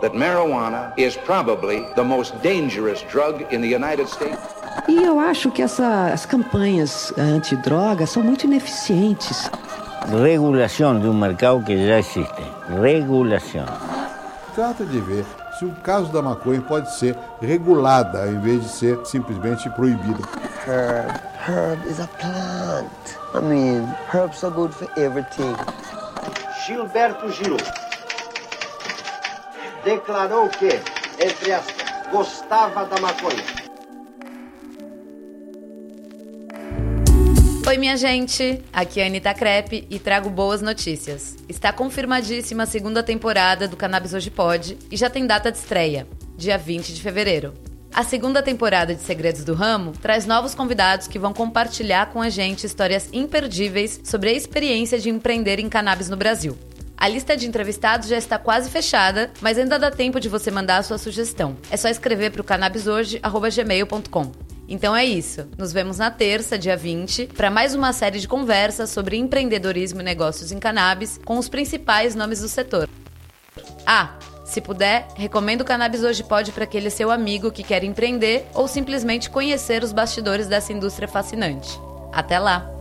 that 0.00 0.12
marijuana 0.12 0.92
is 0.96 1.16
probably 1.16 1.86
the 1.94 2.04
most 2.04 2.40
dangerous 2.42 3.02
drug 3.02 3.42
in 3.52 3.60
the 3.60 3.68
United 3.68 4.08
States. 4.08 4.38
E 4.88 5.02
eu 5.02 5.18
acho 5.18 5.50
que 5.50 5.62
essa, 5.62 6.12
as 6.12 6.26
campanhas 6.26 7.12
antidrogas 7.18 8.10
são 8.10 8.22
muito 8.22 8.44
ineficientes. 8.44 9.50
Regulação 10.22 10.98
de 11.00 11.08
um 11.08 11.14
mercado 11.14 11.62
que 11.64 11.86
já 11.86 11.98
existe. 11.98 12.42
Regulação. 12.80 13.66
Trata 14.54 14.84
de 14.84 15.00
ver 15.00 15.24
se 15.58 15.64
o 15.64 15.72
caso 15.82 16.12
da 16.12 16.22
maconha 16.22 16.60
pode 16.60 16.94
ser 16.94 17.16
regulada 17.40 18.20
ao 18.22 18.28
invés 18.28 18.62
de 18.62 18.68
ser 18.68 19.00
simplesmente 19.04 19.68
proibida. 19.70 20.22
Herb. 20.66 21.26
Herb 21.46 21.86
is 21.86 22.00
a 22.00 22.08
plant. 22.18 22.90
I 23.34 23.40
mean, 23.40 23.88
herbs 24.12 24.44
are 24.44 24.52
good 24.52 24.72
for 24.72 24.88
everything. 24.96 25.54
Gilberto 26.66 27.30
Gil 27.30 27.56
declarou 29.86 30.48
que, 30.48 30.68
entre 31.24 31.52
aspas, 31.52 31.86
gostava 32.10 32.84
da 32.86 33.00
maconha. 33.00 33.44
Oi, 37.64 37.78
minha 37.78 37.96
gente! 37.96 38.64
Aqui 38.72 39.00
é 39.00 39.04
a 39.04 39.06
Anitta 39.06 39.32
Crepe 39.32 39.86
e 39.88 40.00
trago 40.00 40.28
boas 40.28 40.60
notícias. 40.60 41.36
Está 41.48 41.72
confirmadíssima 41.72 42.64
a 42.64 42.66
segunda 42.66 43.00
temporada 43.00 43.68
do 43.68 43.76
Cannabis 43.76 44.12
Hoje 44.12 44.28
Pode 44.30 44.76
e 44.90 44.96
já 44.96 45.08
tem 45.08 45.24
data 45.24 45.52
de 45.52 45.58
estreia, 45.58 46.06
dia 46.36 46.58
20 46.58 46.92
de 46.92 47.00
fevereiro. 47.00 47.54
A 47.94 48.02
segunda 48.02 48.42
temporada 48.42 48.92
de 48.92 49.02
Segredos 49.02 49.44
do 49.44 49.54
Ramo 49.54 49.92
traz 49.92 50.26
novos 50.26 50.54
convidados 50.54 51.06
que 51.06 51.18
vão 51.18 51.32
compartilhar 51.32 52.06
com 52.12 52.20
a 52.20 52.28
gente 52.28 52.66
histórias 52.66 53.08
imperdíveis 53.12 54.00
sobre 54.02 54.30
a 54.30 54.32
experiência 54.32 54.98
de 54.98 55.10
empreender 55.10 55.60
em 55.60 55.68
cannabis 55.68 56.08
no 56.08 56.16
Brasil. 56.16 56.58
A 56.96 57.08
lista 57.08 57.36
de 57.36 57.46
entrevistados 57.46 58.08
já 58.08 58.16
está 58.16 58.38
quase 58.38 58.70
fechada, 58.70 59.30
mas 59.40 59.58
ainda 59.58 59.78
dá 59.78 59.90
tempo 59.90 60.18
de 60.18 60.28
você 60.28 60.50
mandar 60.50 60.78
a 60.78 60.82
sua 60.82 60.96
sugestão. 60.96 61.56
É 61.70 61.76
só 61.76 61.88
escrever 61.88 62.30
para 62.30 62.40
o 62.40 62.44
cannabishoje.gmail.com. 62.44 64.32
Então 64.68 64.96
é 64.96 65.04
isso. 65.04 65.46
Nos 65.56 65.72
vemos 65.72 65.98
na 65.98 66.10
terça, 66.10 66.58
dia 66.58 66.76
20, 66.76 67.28
para 67.28 67.50
mais 67.50 67.74
uma 67.74 67.92
série 67.92 68.18
de 68.18 68.26
conversas 68.26 68.90
sobre 68.90 69.16
empreendedorismo 69.16 70.00
e 70.00 70.04
negócios 70.04 70.50
em 70.50 70.58
cannabis 70.58 71.20
com 71.24 71.38
os 71.38 71.48
principais 71.48 72.14
nomes 72.14 72.40
do 72.40 72.48
setor. 72.48 72.88
Ah, 73.86 74.18
se 74.44 74.60
puder, 74.60 75.06
recomendo 75.16 75.60
o 75.60 75.64
Cannabis 75.64 76.02
Hoje 76.02 76.24
Pode 76.24 76.50
para 76.50 76.64
aquele 76.64 76.90
seu 76.90 77.10
amigo 77.10 77.52
que 77.52 77.62
quer 77.62 77.84
empreender 77.84 78.46
ou 78.54 78.66
simplesmente 78.66 79.30
conhecer 79.30 79.84
os 79.84 79.92
bastidores 79.92 80.48
dessa 80.48 80.72
indústria 80.72 81.06
fascinante. 81.06 81.78
Até 82.12 82.38
lá! 82.38 82.75